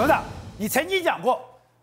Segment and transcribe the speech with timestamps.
[0.00, 0.24] 董事长，
[0.56, 1.38] 你曾经讲过，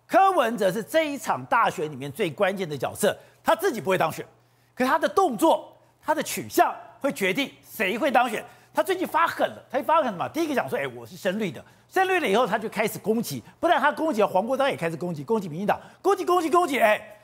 [0.07, 4.25] 柯文哲是这一场大选里面最关键的角色，他自己不会当选，
[4.73, 8.43] 可他的动作、他的取向会决定谁会当选。
[8.73, 10.27] 他最近发狠了，他一发狠什么？
[10.29, 17.19] 第一个讲说，哎，我是深绿的，深绿了以后，他就开始攻击，不但他攻击黄国昌，也开始攻击，攻击民进党，攻击攻击攻击，哎，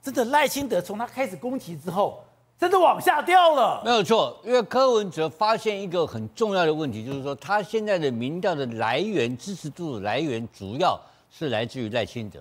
[0.00, 2.24] 真的赖清德从他开始攻击之后。
[2.58, 10.98] 真的往下掉了，没有错，因为柯文哲发现一个很重要的问题，就是说他现在的民调的来源、支持度的来源，主要
[11.30, 12.40] 是来自于赖清德。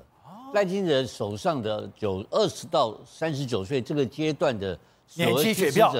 [0.53, 4.77] 赖清德手上的有二十到三十九岁这个阶段的
[5.15, 5.93] 年轻选票，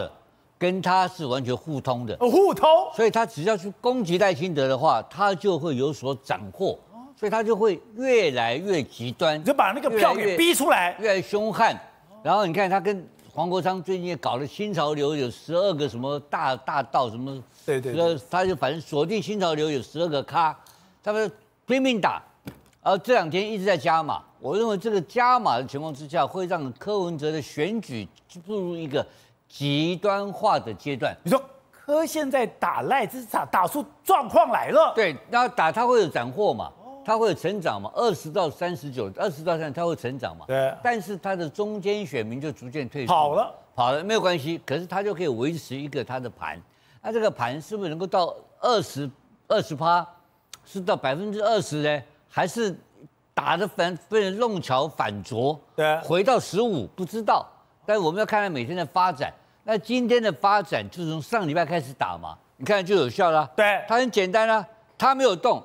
[0.57, 2.69] 跟他是完全互通的，互通。
[2.95, 6.79] 所以他只要去攻击赖清德的话，他就会有所斩获，
[7.19, 11.77] 所以他就会越来越极端，就把那个票给逼出来，越来越凶悍。
[12.23, 13.05] 然后你看他跟。
[13.35, 20.57] 黄国昌最近也搞了新潮流，有十二个什么大大道什么，对对，对，他就反正锁定新潮流有十二个咖，
[21.03, 21.29] 他们
[21.67, 22.23] 拼命打，
[22.81, 24.23] 然后这两天一直在加码。
[24.39, 28.07] 我认为这个加码的情况之下，会让柯文哲的选举
[28.45, 29.05] 步入一个
[29.49, 31.13] 极端化的阶段。
[31.21, 34.93] 你说柯现在打赖之场打出状况来了？
[34.95, 36.71] 对，然后打他会有斩获嘛？
[37.05, 37.91] 他会成长嘛？
[37.93, 40.45] 二十到三十九，二十到三十，他会成长嘛？
[40.47, 40.73] 对。
[40.83, 43.13] 但是它的中间选民就逐渐退出。
[43.13, 44.59] 跑了，跑了没有关系。
[44.65, 46.59] 可是它就可以维持一个它的盘。
[47.03, 49.09] 那这个盘是不是能够到二十
[49.47, 50.05] 二十趴？
[50.65, 52.01] 是到百分之二十呢？
[52.27, 52.75] 还是
[53.35, 55.59] 打的反被人弄巧反拙？
[55.75, 55.99] 对。
[56.01, 57.45] 回到十五不知道。
[57.85, 59.31] 但我们要看看每天的发展。
[59.63, 62.35] 那今天的发展就是从上礼拜开始打嘛？
[62.57, 63.47] 你看就有效了。
[63.55, 63.83] 对。
[63.87, 64.67] 它很简单啊，
[64.97, 65.61] 它没有动。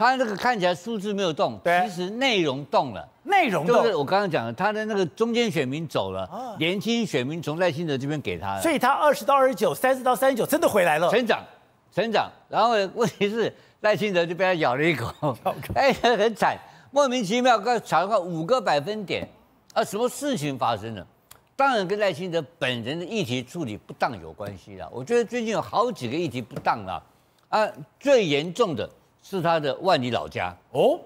[0.00, 3.06] 他那个看起来数字没有动，其实内容动了。
[3.24, 11.44] 内容动，就是我刚刚讲的，他的那个中间选民走了，啊、年轻选民从赖清德这边给他了，所以他二十到二十九，三十到三十九，真的回来了，成长，
[11.92, 12.30] 成长。
[12.48, 15.36] 然后问题是赖清德就被他咬了一口，
[15.76, 16.56] 哎，很惨，
[16.90, 19.28] 莫名其妙，刚才了五个百分点，
[19.74, 21.06] 啊，什么事情发生了？
[21.54, 24.88] 当然跟赖清德本人的议题处理不当有关系了。
[24.90, 27.02] 我觉得最近有好几个议题不当了，
[27.50, 27.68] 啊，
[27.98, 28.88] 最严重的。
[29.22, 30.98] 是他的万里老家哦，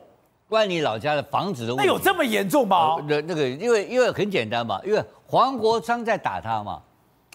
[0.48, 2.97] 万里老家的房子的问题，那有这么严重吗？
[3.08, 6.80] 那那个，因为因为很简单嘛，因为黄国昌在打他嘛，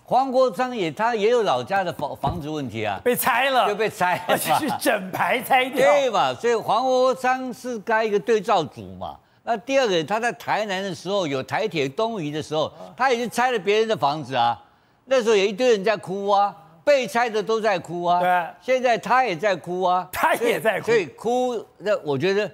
[0.04, 6.34] 黄国昌也他也有老家的房房子问题啊，被拆了，就被拆，而且是整排拆掉，对嘛？
[6.34, 9.18] 所以黄国昌是该一个对照组嘛。
[9.44, 14.60] 那第二个，他在台南的时候有台铁东移的时候，他也是拆了别人的房子啊，
[15.06, 16.56] 那时候有一堆人在哭啊。
[16.90, 18.20] 被拆的都在哭啊！
[18.20, 20.88] 对，现在他也在哭啊，他也在哭。
[20.88, 22.52] 所以哭，那我觉得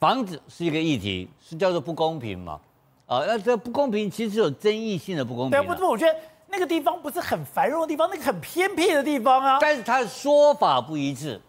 [0.00, 2.58] 房子是一个议题，是叫做不公平嘛？
[3.06, 5.50] 啊，那这不公平其实有争议性的不公平。
[5.52, 6.18] 对，不是，我觉得
[6.48, 9.58] 那个地方不是很繁荣的地方，那个很偏僻的地方啊。
[9.60, 11.40] 但是他的说法不一致，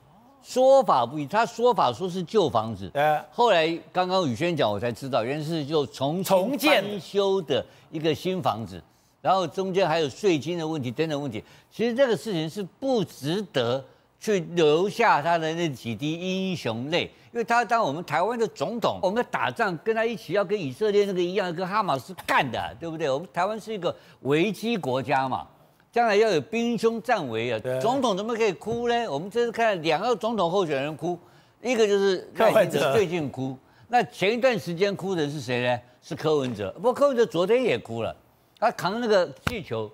[0.44, 1.36] 说法不一致。
[1.36, 3.20] 他说法说是旧房子，对。
[3.32, 8.80] 后来刚刚宇轩讲，我才知道，原来是就重重建修的一个新房子。
[9.24, 11.42] 然后中间还有税金的问题等等问题，
[11.72, 13.82] 其实这个事情是不值得
[14.20, 23.10] 去留下他的那几滴英雄泪，因为他当我们台湾的总统，我们打仗跟他一起要跟以色列那个一样，跟哈马斯干的，对不对？
[23.10, 25.48] 我们台湾是一个危机国家嘛，
[25.90, 29.10] 将来要有兵凶战危啊，总统怎么可以哭呢？
[29.10, 31.18] 我们这次看两个总统候选人哭，
[31.62, 33.58] 一个就是赖清德最近哭，
[33.88, 35.80] 那前一段时间哭的是谁呢？
[36.02, 38.14] 是柯文哲，不过柯文哲昨天也哭了。
[38.64, 39.92] 他扛那个气球，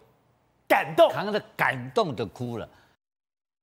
[0.68, 2.70] 感动，扛着感动的哭了。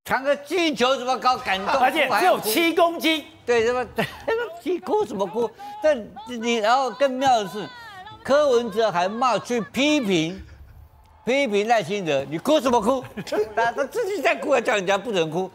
[0.05, 1.75] 扛个气球怎么搞感动？
[1.79, 3.87] 而且只有七公斤，对，什么？
[4.65, 5.49] 你哭什么哭？
[5.81, 5.97] 但
[6.27, 7.65] 你然后更妙的是，
[8.25, 10.43] 柯文哲还骂去批评，
[11.25, 13.05] 批评赖清德，你哭什么哭？
[13.55, 15.49] 他他自己在哭，还叫人家不准哭。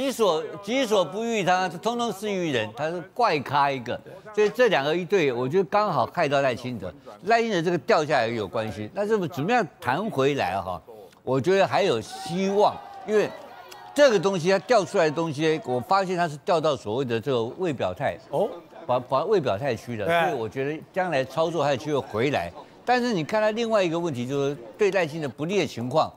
[0.00, 4.00] 己所己所不欲，他通通施于人，他是怪咖一个，
[4.32, 6.94] 所以这两个一对，我觉得刚好害到赖清德，
[7.24, 8.88] 赖清德这个掉下来也有关系。
[8.94, 10.80] 但是怎么样弹回来哈？
[11.24, 12.76] 我觉得还有希望，
[13.08, 13.28] 因为
[13.92, 18.48] 这个东西它掉出来的东西，我发现它是掉到所谓的这个未表态哦，
[18.86, 22.52] 把把未表态区的，所以我觉得将来操作还有机会回来。
[22.84, 26.08] 但是你看他另外一个问题，就是对赖清德不利的情况，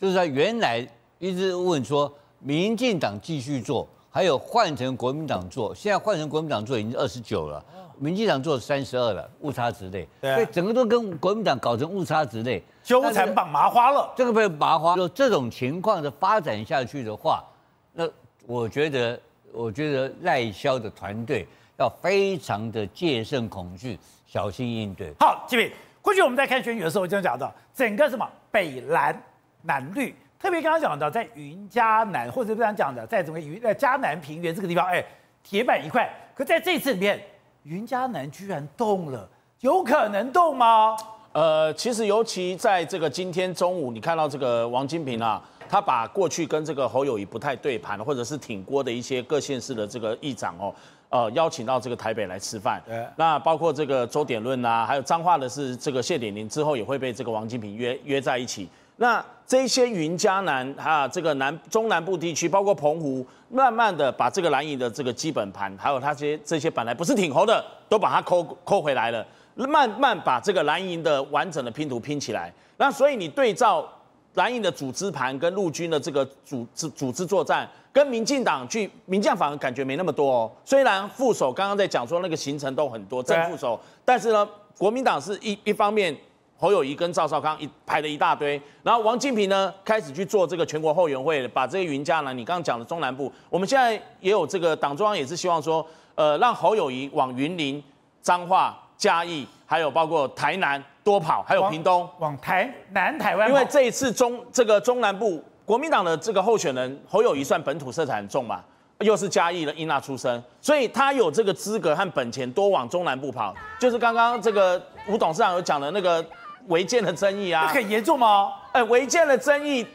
[0.00, 0.84] 就是他原来
[1.20, 2.12] 一直问说。
[2.40, 5.74] 民进党继续做，还有换成国民党做。
[5.74, 7.62] 现在换成国民党做已经二十九了，
[7.98, 10.08] 民进党做三十二了，误差值内。
[10.20, 14.10] 对，所以整个都跟国民党搞成误差值内，纠缠绑麻花了。
[14.16, 17.44] 这个被麻花，就这种情况的发展下去的话，
[17.92, 18.08] 那
[18.46, 19.20] 我觉得，
[19.52, 21.46] 我觉得赖萧的团队
[21.78, 25.12] 要非常的戒慎恐惧，小心应对。
[25.20, 25.70] 好，这边
[26.00, 29.22] 过去我们在看选举的时候，我经常讲到整个什么北蓝
[29.62, 30.14] 南绿。
[30.40, 35.04] 特别刚刚讲到，在云嘉南或者这样讲的，在整个云呃嘉南平原这个地方，哎，
[35.44, 36.10] 铁板一块。
[36.34, 37.20] 可在这次里面，
[37.64, 39.28] 云嘉南居然动了，
[39.60, 40.96] 有可能动吗？
[41.32, 50.74] 呃，其实尤其在这个今天中午，你看到这个王金平啊，他把过去跟这个侯友宜不太对盘，或者是挺郭的一些各县市的这个议长哦，
[51.10, 52.82] 呃，邀请到这个台北来吃饭。
[53.14, 58.66] 那包括这个周点论啊，还有彰化的是这个谢点林之后也会被这个王金平约约在一起。
[59.00, 69.26] 那这些云嘉南啊，这个南中南部地区，包括澎湖，慢慢的把这个蓝营的这个基本盘，还有他这些这些本来不是挺侯的，都把它抠抠回来了。
[69.54, 73.88] 慢慢把这个蓝营的完整的拼图拼起来，那所以你对照
[74.34, 80.52] 蓝营的组织盘跟陆军的这个组织组织作战，跟民进党去，民进反而感觉没那么多哦。
[80.62, 86.14] 虽然副手刚刚在讲说那个行程都很多，正副手，但是呢，国民党是一一方面
[86.60, 95.84] 侯友谊跟赵少康一排了一大堆，然后王金平呢开始去做这个全国后援会，把这个云嘉南，你刚刚讲的中南部，我们现在也有这个党中央也是希望说，
[96.14, 97.82] 呃，让侯友谊往云林
[98.20, 98.78] 彰化。
[99.00, 103.48] 嘉义，还有包括台南多跑，还有屏东往，往台南台湾。
[103.48, 108.62] 因为这一次中这个中南部国民党的这个候选人侯友谊算本土色彩很重嘛，
[108.98, 113.54] 又是嘉义的英娜出身，所以他有这个资格和本钱多往中南部跑。
[113.78, 114.78] 就是刚刚这个
[115.08, 116.22] 吴董事长有讲的那个
[116.70, 118.52] 违建的争议啊，很严重吗？
[118.72, 119.86] 哎，违建的争议，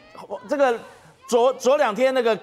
[0.48, 0.78] 这个
[1.28, 2.38] 昨昨两天那个。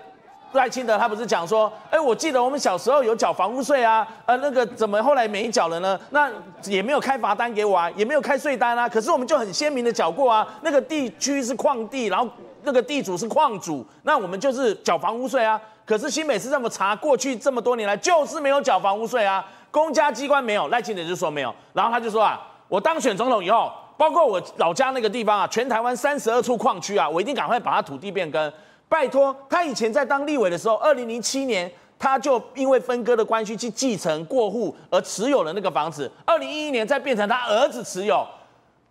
[0.53, 5.99] 赖清德他不是讲说，哎，我记得我们小时候有缴房屋税啊，呃，那个怎么后来没缴了呢？
[6.11, 6.29] 那
[6.65, 8.87] 也没有开罚单给我啊，也没有开税单啊。
[8.87, 12.29] 可是我们就很鲜明的缴过啊，那个地区是矿地，然后
[12.61, 15.59] 那个地主是矿主，那我们就是缴房屋税啊。
[15.87, 23.71] 可是新北市这么查过去这么多年来就是没有缴房屋税啊，公家机关没有，赖清德就说没有，然后他就说啊，我当选总统以后，
[24.03, 28.53] 包括我老家那个地方啊，全台湾三十二处矿区啊，我一定赶快把它土地变更。
[28.89, 36.11] 拜托，他以前在当立委的时候，二零零七年他就因为分割的关系去继承过户而持有了那个房子。
[36.25, 38.27] 二零一一年再变成他儿子持有，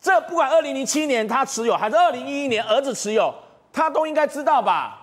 [0.01, 3.35] 这不管二零零七年他持有还是二零一一年儿子持有，
[3.71, 4.99] 他都应该知道吧？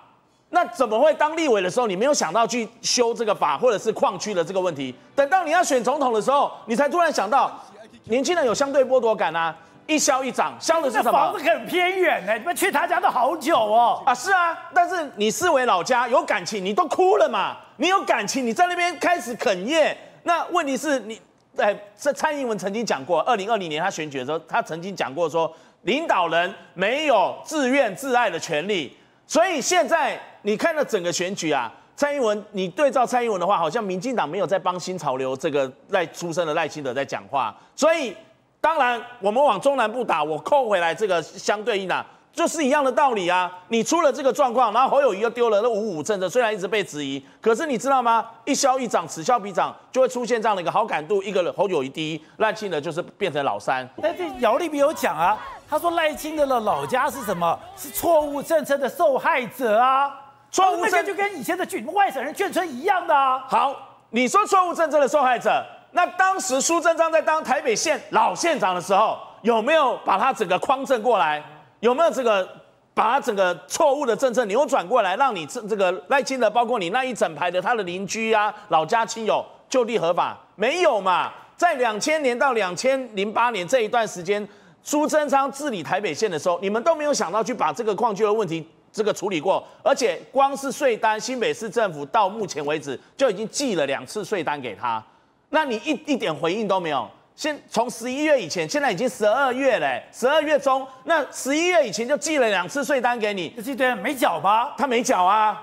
[0.50, 4.96] 那怎么会当立委的时候你没有想到去修这个法或者是矿区的这个问题？
[5.14, 7.64] 等到你要选总统的时候，你才突然想到，
[8.06, 9.56] 年轻人有相对剥夺感啊。
[9.90, 11.12] 一消一长，消的是什么？
[11.12, 14.04] 房子很偏远呢，你们去他家都好久哦。
[14.06, 17.58] 啊，是啊，但是你视为老家有感情，你都哭了嘛？
[17.78, 19.98] 你有感情，你在那边开始哽咽。
[20.22, 21.20] 那问题是你，
[21.58, 25.52] 哎，这蔡英文曾经讲过，二零二零年他选举的时候，他曾经讲过说，
[25.82, 28.96] 领导人没有自怨自艾的权利。
[29.26, 38.16] 所以现在你看到整个选举啊，蔡英文，你对照蔡英文的话，好像民进党没有在帮新潮流这个赖出生的赖清德在讲话，所以。
[38.62, 43.50] 当然，我们往中南部打，我扣回来这个相对应啊，就是一样的道理啊。
[43.70, 48.26] 你出了这个状况，然后侯友谊又丢了那五五政策，虽然一直被质疑，可是你知道吗？
[48.44, 51.24] 一消一长，此消彼长，就会出现这样的一个好感度。
[51.24, 53.88] 一个侯友谊第一，赖清德就是变成老三。
[54.02, 55.38] 但是姚立明有讲啊，
[55.70, 57.58] 他说赖清德的老家是什么？
[57.78, 60.14] 是错误政策的受害者啊。
[60.52, 63.46] 错误政策就跟以前的眷外省人眷村一样的啊。
[63.48, 63.74] 好，
[64.10, 65.64] 你说错误政策的受害者。
[65.92, 71.44] 那当时苏贞昌在当台北县老县长的时候，有没有把他整个匡正过来？
[71.80, 72.48] 有没有这个
[72.94, 80.38] 把他整个错误的政策扭转过来，让你这这个赖清德，包括你那一整排的他的邻居啊、老家亲友就地合法？
[80.56, 81.32] 没有嘛？
[81.56, 84.46] 在两千年到两千零八年这一段时间，
[84.84, 95.04] 苏贞昌治理台北县的时候，你们都没有想到去把这个矿区的问题这个处理过，而且光是税单，新北市政府到目前为止就已经寄了两次税单给他。
[95.50, 97.10] 那你一一点回应都没有。
[97.36, 104.74] 现从十一月以前，现在已经十二月嘞，十二月中，那十一月以前就寄了两次税单给你，这对没缴吧？
[104.78, 105.58] 他没缴啊，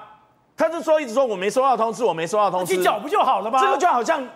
[0.57, 3.61] 他就说一直说我没收到通知，我没收到通知，你缴不就好了吗？
[3.61, 4.27] 这个就好像，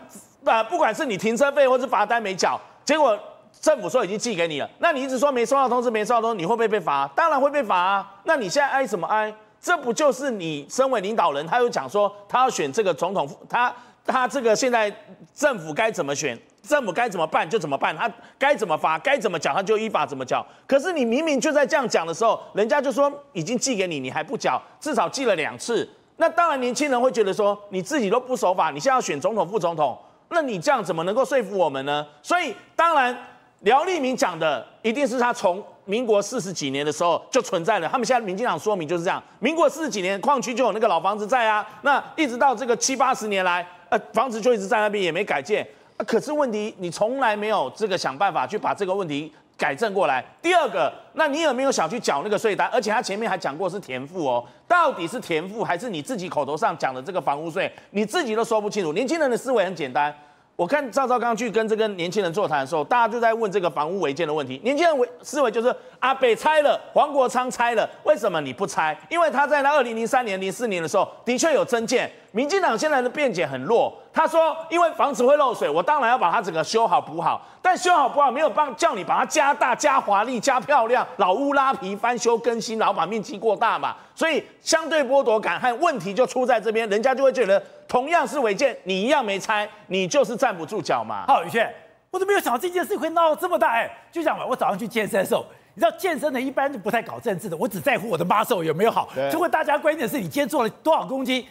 [0.44, 3.18] 呃，不管是你停车费或是罚单没缴，结果
[3.58, 7.08] 政府说已经寄给你了，那你一直说没收到通知，没收到通知，你会不会被罚？
[7.16, 8.06] 当然会被罚啊。
[8.24, 9.34] 那你现在挨什么挨？
[9.62, 13.74] 这不就是你身为领导人，他又讲说他要选这个总统，他。
[14.10, 14.92] 他这个现在
[15.34, 20.44] 政府该怎么选，政府该怎么办就怎么办，他该怎么罚，该怎么缴，他就依法怎么缴。
[20.66, 25.88] 可是你明明就在这样讲的时候，人家就说已经寄给你，你还不缴，至少寄了两次。
[26.16, 29.98] 那当然，年轻人会觉得说你自己都不守法，你现在要选总统、副总统，
[30.28, 32.06] 那你这样怎么能够说服我们呢？
[32.22, 33.16] 所以，当然
[33.60, 37.88] 廖立明讲的一定是他从民国四十几年的时候就存在了。
[37.88, 43.66] 他们现在民进党说明就是这样，民国四十几年矿区就有那个老房子在啊，那一直到这个七八十年来。
[43.90, 45.66] 呃，房子就一直在那边，也没改建。
[45.96, 50.24] 啊，可是问题，你从来没有这个想办法去把这个问题改正过来。
[50.40, 52.66] 第二个，那你有没有想去缴那个税单？
[52.72, 57.70] 而且他前面还讲过是田赋哦，到底是田赋还是你自己口头上讲的这个房屋税？
[57.90, 58.92] 你自己都说不清楚。
[58.92, 60.14] 年轻人的思维很简单。
[60.56, 64.60] 我看赵少康去跟这个年轻人座谈的时候，大家就在问这个房屋违建的问题。
[64.62, 68.94] 年轻人思维就是阿北拆了，黄国昌拆了，为什么你不拆？
[69.08, 72.10] 因为他在那二零零三年、零四年的时候，的确有增建。
[72.32, 77.40] 民进党现在的辩解很弱，他说因为房子会漏水，我当然要把它整个修好补好。
[77.62, 83.94] 但修好补好没有帮叫你把它加大、加华丽、加漂亮，老屋拉皮、翻修更新，然后把面积过大嘛。
[84.14, 91.24] 所以相对剥夺感和问题就出在这边，人家就会觉得同样是违建，你一样没拆，你就是站不住脚嘛。
[91.26, 91.68] 好，宇轩，
[92.10, 93.90] 我都没有想到这件事会闹这么大哎。
[94.12, 95.44] 就这样吧，我早上去健身的时候，
[95.74, 99.08] 你知道健身的一般就不太搞政治的，我只在乎我的 muscle 有没有好。
[99.30, 101.46] 就会大家关键是你今天做了多少公斤。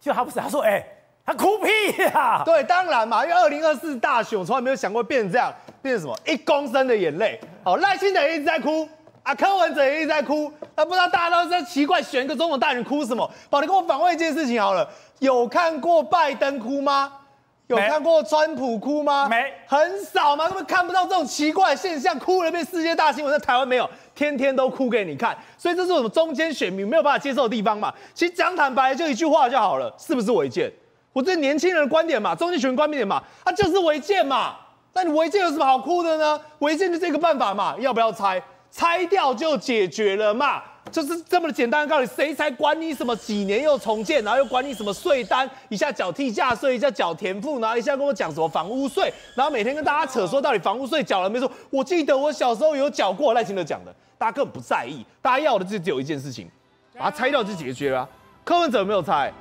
[0.00, 0.84] 就他不是，他说，哎、
[1.26, 2.42] 他哭屁呀、啊！
[2.44, 5.52] 对，当然嘛，因为二零二四大选，我从来没有想过变成这样，
[5.82, 7.40] 变成什么一公升的眼泪。
[7.64, 8.88] 好，赖清德一直在哭，
[9.22, 13.28] 啊，柯文哲也一直在哭，那不知道大家都在奇怪，选一个总统大人哭什么？
[13.50, 14.88] 好，你跟我反问一件事情好了，
[15.18, 17.12] 有看过拜登哭吗？
[17.68, 19.28] 有看过川普哭吗？
[19.28, 27.92] 没，很少嘛，根本看不到这种奇怪的现象，哭了变世界大新闻，在台湾没有，天天都哭给你看，所以这是我们中间选民没有办法接受的地方嘛。
[28.14, 30.72] 其实讲坦白，就一句话就好了，是不是违建？
[31.12, 34.56] 我这年轻人的观点嘛，中间选民观点嘛，它就是违建嘛。
[34.94, 36.40] 那你违建有什么好哭的呢？
[36.60, 38.42] 违建就这个办法嘛，要不要拆？
[38.70, 40.62] 拆掉就解决了嘛。
[40.90, 51.50] 就是这么简单，告诉你，谁才管你什么几年又重建，然后又管你什么税单，一下缴地价税，一下缴田赋，然后一下跟我讲什么房屋税，然后每天跟大家扯说到底房屋税缴了没说？
[51.70, 56.48] 我记得我小时候有缴过，赖清德讲的，大家根本不在意，大家要的就只有一件事情，
[56.96, 58.08] 把它拆掉就解决了。
[58.44, 59.32] 柯文哲没有拆？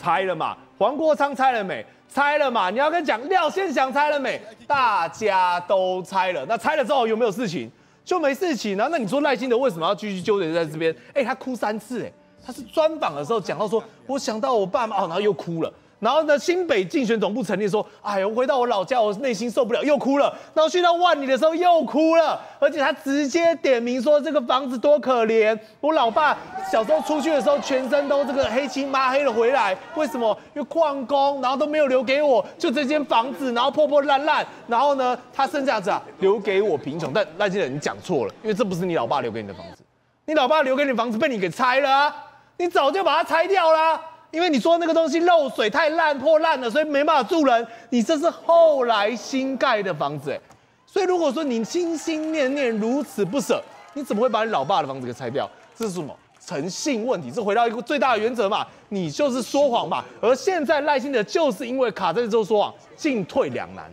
[0.00, 0.56] 拆了嘛。
[0.78, 1.84] 黄国昌拆了没？
[2.12, 2.68] 拆了嘛。
[2.68, 4.40] 你要跟讲廖先祥拆了没？
[4.66, 6.44] 大家都拆了。
[6.46, 7.70] 那拆了之后有没有事情？
[8.06, 8.88] 就没事情啊？
[8.90, 10.94] 那你说赖清德为什么要继续纠结在这边？
[11.12, 15.72] 哎，他哭三次，哎，他是专访的时候讲到说，我想到我爸妈，哦，然后又哭了。
[15.98, 20.32] 然后呢，新北竞选总部成立说，哎呦，回到我老家，我内心受不了，又哭了。
[20.52, 25.58] 然后去到万里的时候又哭了，而且他直接点名说这个房子多可怜。
[25.80, 26.36] 我老爸
[26.70, 30.36] 小时候出去的时候，全身都这个黑漆抹黑了回来，为什么？
[30.54, 34.46] 因为矿工，然后都没有留给我，就这间房子，然后破破烂烂。
[34.66, 37.10] 然后呢，他剩这样子啊，留给我贫穷。
[37.10, 39.82] 但赖清德，你讲错了，因为这不是你老爸留给你的房子，
[40.26, 42.14] 你老爸留给你的房子被你给拆了啊，
[42.58, 43.98] 你早就把它拆掉了。
[44.36, 47.66] 因为你说那个东西漏水太烂破烂了，所以没办法住人。
[47.88, 50.38] 你这是后来新盖的房子，哎，
[50.84, 53.62] 所以如果说你心心念念如此不舍，
[53.94, 55.50] 你怎么会把你老爸的房子给拆掉？
[55.74, 56.14] 这是什么
[56.44, 57.30] 诚信问题？
[57.30, 60.04] 这回到一个最大的原则嘛，你就是说谎嘛。
[60.20, 63.90] 而现在赖清德就是因为卡在这之后说谎，进退两难。